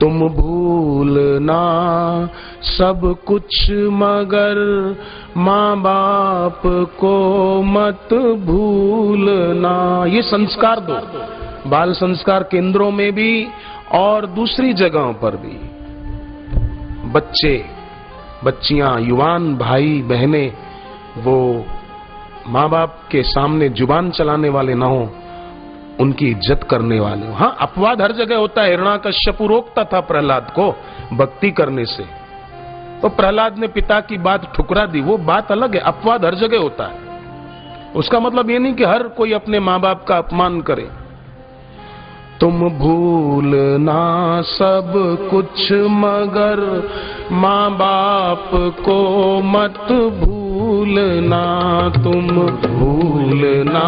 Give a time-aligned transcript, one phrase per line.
[0.00, 1.60] तुम भूलना
[2.62, 4.56] सब कुछ मगर
[5.36, 6.62] माँ बाप
[7.00, 7.14] को
[7.62, 8.08] मत
[8.44, 10.94] भूलना। ये संस्कार दो।
[11.70, 13.46] बाल संस्कार केंद्रों में भी
[13.92, 15.70] और दूसरी जगहों पर भी।
[17.10, 17.64] बच्चे,
[18.44, 20.52] बच्चियाँ, युवान, भाई, बहने,
[21.18, 21.64] वो
[22.48, 25.10] माँ बाप के सामने ज़ुबान चलाने वाले ना हो।
[26.00, 30.00] उनकी इज़्ज़त करने वाले हो। हाँ अपवाद हर जगह होता है। हिरणा कश्यप रोकता था
[30.00, 30.70] प्रहलाद को
[31.12, 32.04] भक्ति करने से।
[33.02, 36.58] तो प्रहलाद ने पिता की बात ठुकरा दी। वो बात अलग है। अपवाद हर जगह
[36.58, 37.08] होता है।
[37.96, 40.88] उसका मतलब ये नहीं कि हर कोई अपने माँ बाप का अपमान करे।
[42.40, 44.02] तुम भूलना
[44.42, 44.92] सब
[45.30, 46.60] कुछ, मगर
[47.32, 48.98] माँ बाप को
[49.42, 51.42] मत भूलना।
[51.94, 52.28] तुम
[52.68, 53.84] भूलना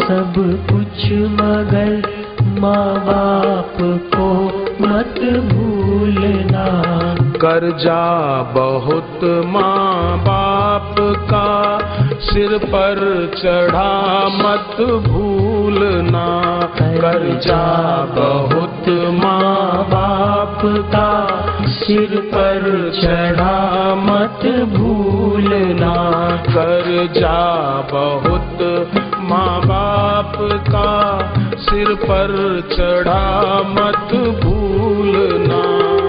[0.00, 0.34] सब
[0.70, 2.02] कुछ। मगर
[2.60, 3.76] माँ बाप
[4.14, 4.28] को
[4.80, 5.14] मत
[5.52, 6.66] भूलना।
[7.18, 11.78] कर्जा बहुत माँ बाप का
[12.18, 13.00] सिर पर
[13.38, 14.76] चढ़ा मत
[15.08, 16.26] भूलना।
[16.74, 17.64] कर्जा
[18.18, 21.10] बहुत माँ बाप का
[21.66, 24.46] सिर पर चढ़ा मत
[24.78, 25.94] भूलना।
[26.48, 27.40] कर्जा
[27.92, 28.62] बहुत
[29.20, 30.03] माँ बाप
[30.70, 31.18] का
[31.56, 35.62] सिर पर चढ़ा मत भूलना।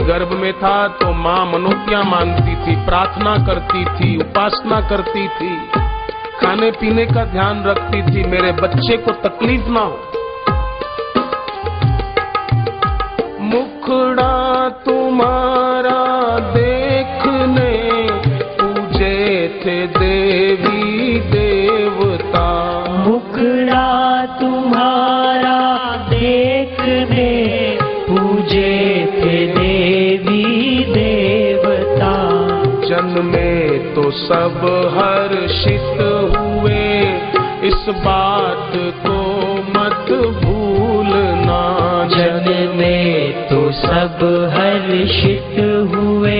[0.00, 5.56] गर्भ में था तो माँ मनोज्ञा मांगती थी, प्रार्थना करती थी, उपासना करती थी।
[6.40, 9.98] खाने पीने का ध्यान रखती थी, मेरे बच्चे को तकलीफ़ ना हो।
[13.40, 15.59] मुखड़ा तुम्हारा
[34.30, 34.60] सब
[34.94, 36.00] हर्षित
[36.32, 37.00] हुए।
[37.68, 38.72] इस बात
[39.06, 39.16] को
[39.70, 41.62] मत भूलना
[42.08, 42.46] जन
[42.76, 44.22] में तो सब
[44.54, 45.58] हर्षित
[45.94, 46.38] हुए।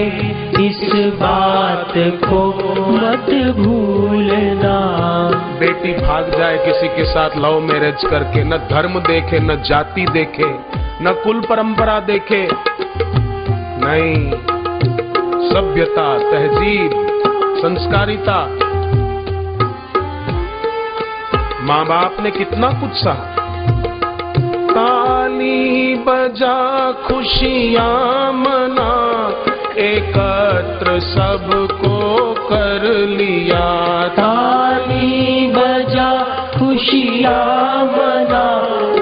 [0.61, 0.81] इस
[1.17, 1.93] बात
[2.25, 2.45] को
[2.93, 4.77] मत भूलना।
[5.61, 10.51] बेटी भाग जाए किसी के साथ लव मैरिज करके। न धर्म देखे न जाति देखे
[11.03, 12.47] न कुल परंपरा देखे।
[13.83, 14.31] नहीं
[15.51, 17.10] सभ्यता तहजीब
[17.61, 18.47] संस्कारिता।
[21.63, 23.37] माँ बाप ने कितना कुछ सहा।
[24.71, 28.93] ताली बजा, खुशियाँ मना,
[29.79, 36.25] एकत्र सबको कर लिया। ताली बजा,
[36.59, 38.47] खुशियाँ मना,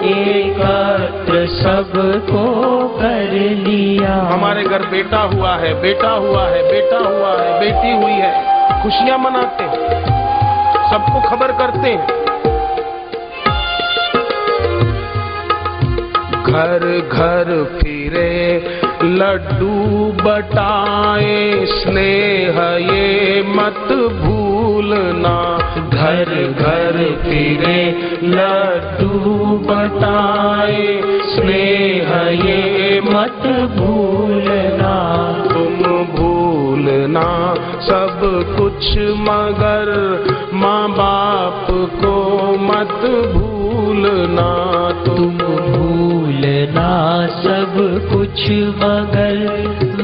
[0.08, 3.30] एकत्र सबको कर
[3.68, 8.58] लिया। हमारे घर बेटा हुआ है, बेटा हुआ है, बेटा हुआ है, बेटी हुई है।
[8.82, 10.00] खुशियाँ मनाते हैं,
[10.90, 12.06] सबको खबर करते हैं।
[16.44, 18.58] घर घर फिरे,
[19.04, 19.74] लड्डू
[20.24, 22.60] बटाए, स्नेह
[22.94, 23.88] ये मत
[24.78, 25.58] भूलना
[25.88, 26.24] घर
[26.58, 27.84] घर फिरे,
[28.24, 29.18] लड्डू
[29.58, 32.10] बताए, स्नेह
[32.46, 33.42] ये मत
[33.78, 34.94] भूलना।
[35.48, 35.82] तुम
[36.14, 38.20] भूलना सब
[38.58, 39.88] कुछ मगर
[40.54, 42.14] माँ बाप को
[42.60, 43.00] मत
[43.34, 44.48] भूलना।
[45.06, 47.74] तुम भूलना सब
[48.12, 49.38] कुछ मगर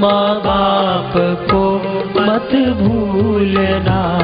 [0.01, 1.13] माँ बाप
[1.51, 1.75] को
[2.21, 4.24] मत भूलना।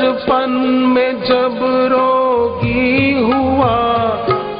[0.00, 0.50] बचपन
[0.94, 4.08] में जब रोगी हुआ,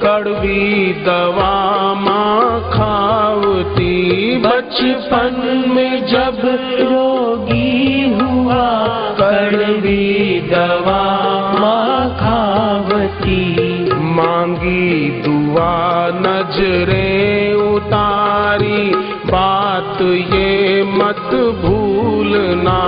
[0.02, 6.40] कड़वी दवा माँ खावती। बचपन में जब
[6.80, 8.88] रोगी हुआ,
[9.20, 11.02] कड़वी दवा
[11.60, 13.54] माँ खावती।
[13.94, 18.94] मांगी दुआ नजरे उतारी,
[19.26, 20.02] बात
[20.34, 21.30] ये मत
[22.30, 22.78] भूलना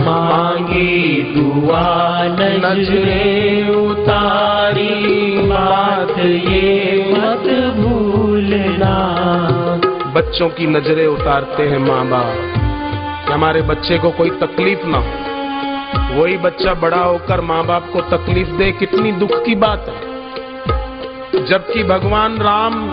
[0.00, 8.94] मांगी दुआ नज़रें उतारी। बात ये मत भूलना।
[10.12, 12.34] बच्चों की नज़रें उतारते हैं माँ बाप
[13.26, 18.00] कि हमारे बच्चे को कोई तकलीफ़ ना हो। वही बच्चा बड़ा होकर माँ बाप को
[18.00, 20.00] तकलीफ़ दे, कितनी दुख की बात है।
[21.46, 22.88] जबकि भगवान राम,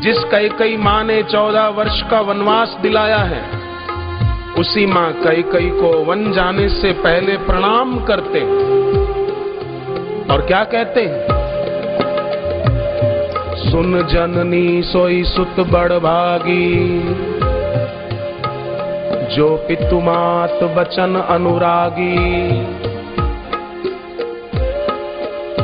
[0.00, 3.57] जिस कई कई माँ ने चौदह वर्ष का वनवास दिलाया है
[4.58, 8.40] उसी माँ कई कई को वन जाने से पहले प्रणाम करते
[10.34, 11.26] और क्या कहते हैं?
[13.70, 16.98] सुन जननी सोई सुत बड़ भागी।
[19.36, 22.60] जो पितुमात बचन अनुरागी।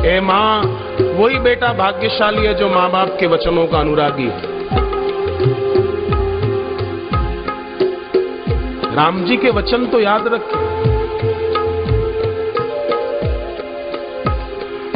[0.09, 0.63] ए माँ,
[1.01, 4.55] वही बेटा भाग्यशाली है जो माँ बाप के वचनों का अनुरागी है।
[8.95, 10.59] राम जी के वचन तो याद रखें।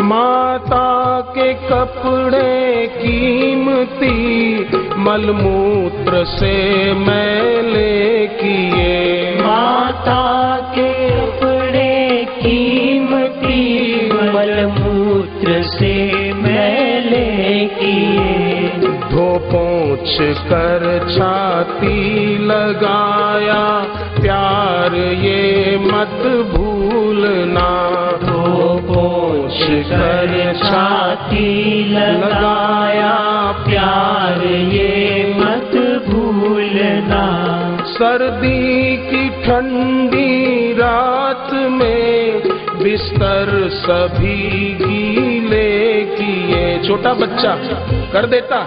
[0.03, 4.15] माता के कपड़े कीमती
[4.97, 6.53] मलमूत्र से
[6.93, 10.23] मैले किए। माता
[10.75, 13.65] के कपड़े कीमती
[14.33, 15.93] मलमूत्र से
[16.33, 17.25] मैले
[17.75, 18.69] किए।
[19.11, 23.63] धो पोछ कर छाती लगाया
[24.21, 26.21] प्यार ये मत
[26.51, 27.69] भूलना।
[28.23, 28.43] धो
[28.87, 31.47] पोछ कर छाती
[31.89, 33.13] लगाया
[33.67, 34.93] प्यार ये
[35.37, 35.75] मत
[36.09, 37.25] भूलना।
[37.89, 42.41] सर्दी की ठंडी रात में
[42.83, 45.69] बिस्तर सभी गीले
[46.11, 47.55] किए। छोटा बच्चा
[48.13, 48.59] कर देता।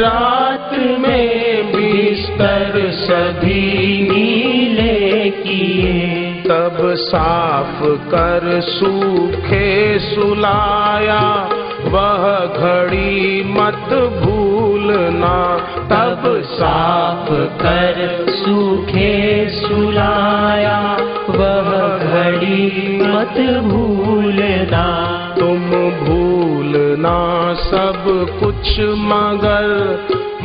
[0.00, 0.59] रात
[0.98, 11.50] में बिस्तर सभी नीले किए तब साफ़ कर सूखे सुलाया,
[11.84, 13.94] वह घड़ी मत
[14.24, 20.96] भूलना। तब साफ़ कर सूखे सुलाया,
[21.30, 28.04] वह घड़ी मत भूलना। तुम भूलना सब
[28.40, 29.96] कुछ मगर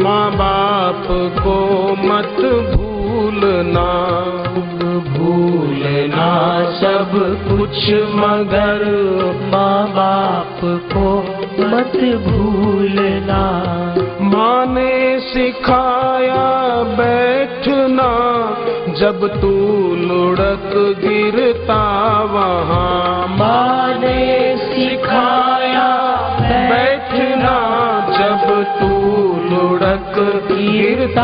[0.02, 1.08] माँ बाप
[1.40, 1.58] को
[1.92, 2.42] मत
[2.76, 3.90] भूलना।
[5.18, 6.30] भूलना
[6.72, 7.12] सब
[7.48, 8.82] कुछ मगर
[9.52, 10.60] माँ बाप
[10.94, 11.20] को
[11.64, 11.98] मत
[12.28, 13.44] भूलना।
[14.22, 18.12] माँ ने सिखाया बैठना
[18.94, 19.52] जब तू
[19.96, 21.84] लुढ़क गिरता
[22.24, 23.06] वहाँ।
[30.14, 31.24] लुढ़क गिरता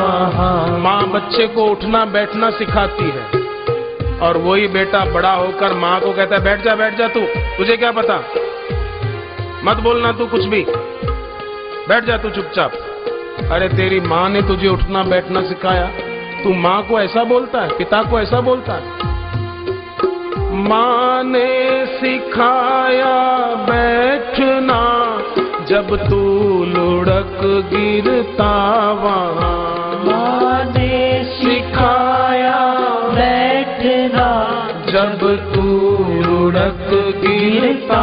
[0.00, 3.48] वहाँ माँ बच्चे को उठना, बैठना सिखाती है।
[4.18, 7.76] और वही बेटा बड़ा होकर माँ को कहता है, बैठ जा बैठ जा तू, तुझे
[7.76, 8.24] क्या पता?
[9.64, 10.66] मत बोलना तू कुछ भी।
[11.88, 12.72] बैठ जा तू चुपचाप।
[13.52, 15.86] अरे तेरी माँ ने तुझे उठना, बैठना सिखाया।
[16.44, 18.82] तू माँ को ऐसा बोलता है, पिता को ऐसा बोलता है।
[20.52, 24.97] माँ ने सिखाया, बैठना
[25.68, 26.20] जब तू
[26.64, 29.94] लुढ़क गिरता वहाँ।
[30.64, 32.66] ने सिखाया
[33.08, 34.28] बैठना।
[34.90, 35.18] जब
[35.54, 35.62] तू
[36.22, 38.02] लुढ़क गिरता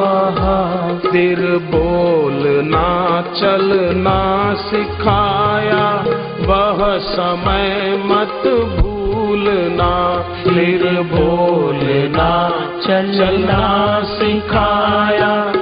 [0.00, 6.04] वहाँ सिर बोलना चलना सिखाया।
[6.46, 8.42] वह समय मत
[8.78, 12.50] भूलना सिर बोलना
[12.86, 15.59] चलना सिखाया।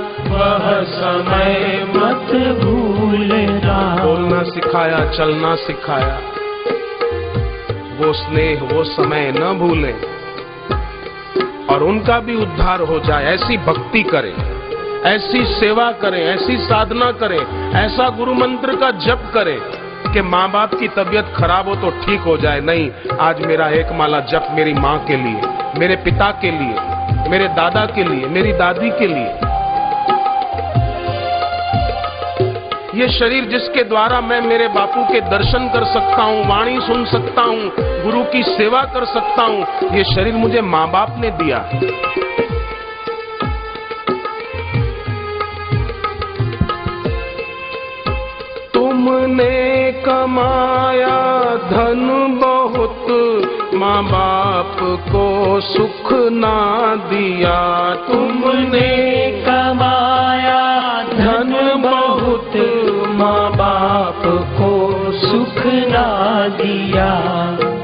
[0.84, 2.32] समय मत
[2.62, 6.20] भूलना बोलना सिखाया, चलना सिखाया।
[7.98, 9.94] वो स्नेह, वो समय न भूलें।
[11.66, 14.34] और उनका भी उद्धार हो जाए, ऐसी भक्ति करें,
[15.04, 19.58] ऐसी सेवा करें, ऐसी साधना करें, ऐसा गुरु मंत्र का जप करें
[20.12, 23.92] कि माँ बाप की तबीयत खराब हो तो ठीक हो जाए। नहीं, आज मेरा एक
[23.92, 25.40] माला जप मेरी माँ के लिए,
[25.78, 29.47] मेरे पिता के लिए, मेरे दादा के लिए, मेरी दादी के लिए।
[32.98, 37.42] ये शरीर जिसके द्वारा मैं मेरे बापू के दर्शन कर सकता हूँ, वाणी सुन सकता
[37.42, 37.70] हूँ,
[38.02, 41.58] गुरु की सेवा कर सकता हूँ, ये शरीर मुझे माँ बाप ने दिया।
[48.74, 51.16] तुमने कमाया
[51.70, 52.02] धन
[52.40, 53.06] बहुत
[53.74, 54.76] माँ बाप
[55.08, 57.58] को सुख ना दिया।
[58.08, 58.90] तुमने
[59.46, 60.37] कमाया
[65.84, 67.22] सुख दिया।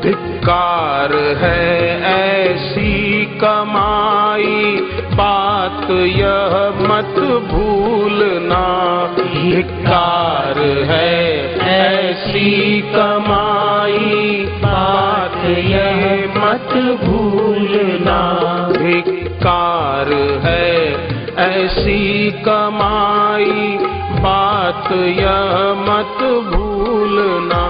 [0.03, 4.77] धिक्कार है ऐसी कमाई।
[5.13, 8.65] बात यह मत भूलना।
[9.19, 18.39] धिक्कार है ऐसी कमाई। बात यह मत भूलना।
[18.73, 20.13] धिक्कार
[20.45, 20.75] है
[21.37, 23.79] ऐसी कमाई।
[24.25, 27.65] बात यह मत भूलना।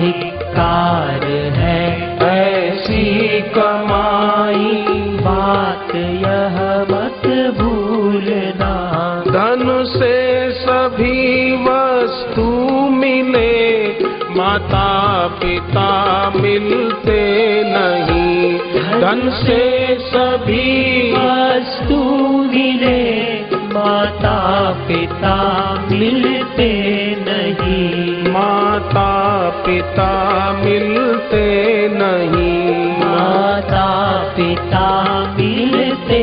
[0.00, 4.84] धिक्कार है ऐसी कमाई।
[5.20, 7.26] बात यह मत
[7.60, 8.72] भूलना।
[9.26, 12.42] धन से सभी वस्तु
[12.90, 13.64] मिले
[14.40, 17.20] माता पिता मिलते
[17.66, 18.58] नहीं।
[19.00, 19.62] धन से
[20.00, 22.04] सभी वस्तु
[22.54, 23.43] मिले
[23.84, 25.36] माता पिता
[25.90, 26.68] मिलते
[27.18, 31.44] नहीं। माता पिता मिलते
[31.92, 36.22] नहीं। माता पिता मिलते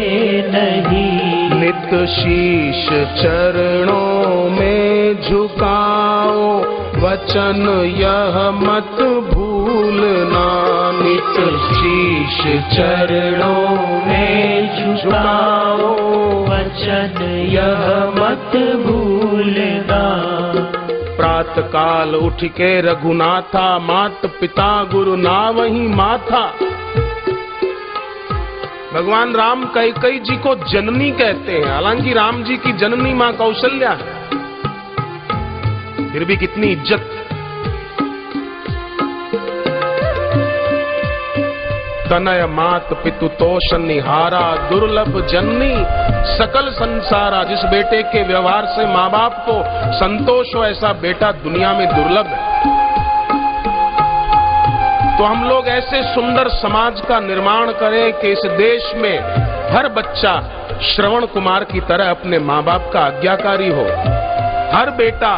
[0.49, 2.87] नहीं। नित शीश
[3.21, 6.00] चरणों में झुकाओ
[7.11, 10.71] वचन यह मत भूलना।
[11.03, 12.39] नित शीश
[12.73, 15.95] चरणों में झुकाओ।
[16.43, 20.23] वचन यह मत भूलना।
[21.17, 26.53] प्रात काल उठ के रघुनाथा, मात पिता, गुरु ना वही माथा।
[28.93, 33.33] भगवान राम कई कई जी को जननी कहते हैं। हालाँकि राम जी की जननी माँ
[33.33, 34.21] कौशल्या है।
[36.11, 37.03] फिर भी कितनी इज़्ज़त।
[42.09, 45.73] तनय मात पितु तोष निहारा, दुर्लभ जननी,
[46.37, 49.53] सकल संसारा, जिस बेटे के व्यवहार से माँ बाप को
[49.95, 52.39] संतोष हो, ऐसा बेटा दुनिया में दुर्लभ है।
[55.17, 59.17] तो हम लोग ऐसे सुंदर समाज का निर्माण करें कि इस देश में
[59.71, 60.35] हर बच्चा
[60.85, 63.85] श्रवण कुमार की तरह अपने माँ बाप का आज्ञाकारी हो।
[64.73, 65.33] हर बेटा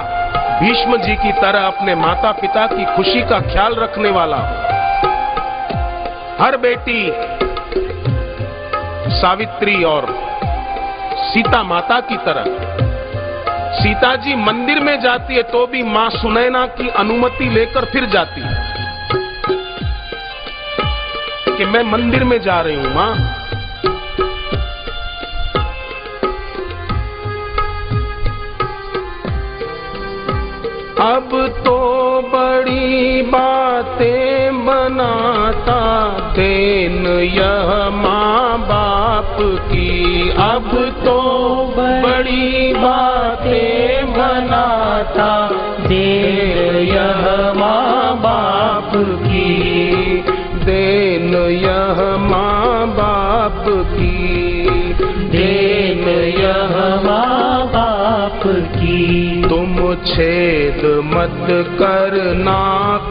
[0.59, 4.55] भीष्म जी की तरह अपने माता पिता की खुशी का ख्याल रखने वाला हो।
[6.43, 7.11] हर बेटी
[9.21, 10.07] सावित्री और
[11.17, 12.43] सीता माता की तरह।
[13.73, 18.41] सीता जी मंदिर में जाती है तो भी माँ सुनैना की अनुमति लेकर फिर जाती
[18.41, 18.73] है।
[21.57, 23.42] कि मैं मंदिर में जा रही हूँ, माँ।
[31.03, 31.31] अब
[31.65, 31.77] तो
[32.33, 35.79] बड़ी बातें बनाता
[36.35, 37.07] देन
[37.37, 39.37] यह माँ बाप
[39.71, 40.69] की। अब
[41.05, 41.17] तो
[41.77, 45.31] बड़ी बातें बनाता
[45.87, 47.12] देन यह
[60.07, 61.47] छेद मत
[61.79, 62.59] करना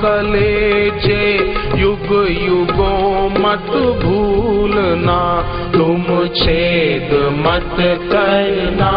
[0.03, 3.71] कलेजे। युग युगों मत
[4.03, 5.21] भूलना
[5.73, 7.11] तुम छेद
[7.47, 7.77] मत
[8.13, 8.93] करना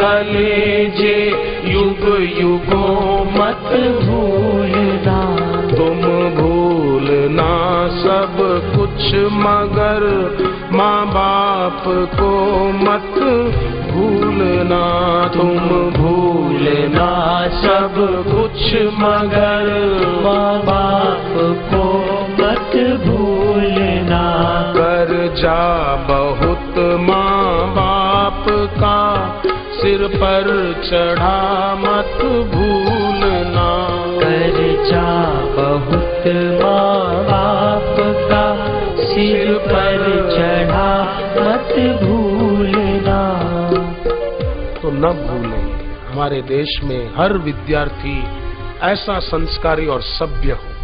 [0.00, 1.18] कलेजे।
[1.64, 2.04] युग
[2.40, 3.70] युगों मत
[4.02, 5.20] भूलना
[5.70, 6.00] तुम
[6.36, 7.50] भूलना
[8.02, 8.36] सब
[8.76, 10.02] कुछ मगर
[10.72, 11.39] माँ बाप
[12.14, 12.30] को
[12.72, 13.18] मत
[13.90, 14.82] भूलना,
[15.28, 15.58] तुम
[15.90, 17.10] भूलना
[17.50, 17.94] सब
[18.28, 19.66] कुछ मगर
[20.24, 21.34] माँ बाप
[21.72, 21.84] को
[22.40, 24.22] मत भूलना।
[24.76, 25.60] कर जा
[26.08, 28.44] बहुत माँ बाप
[28.78, 28.98] का
[29.72, 30.46] सिर पर
[30.84, 32.24] चढ़ा मत
[32.54, 33.70] भूलना।
[34.20, 34.58] कर
[34.90, 35.08] जा
[35.56, 36.26] बहुत
[36.62, 37.99] माँ बाप
[39.20, 40.02] सिर पर
[40.36, 41.02] चढ़ा
[41.36, 41.72] मत
[42.02, 43.18] भूलना।
[44.82, 45.64] तो न भूलें,
[46.06, 48.24] हमारे देश में हर विद्यार्थी
[48.82, 50.79] ऐसा संस्कारी और सभ्य हो।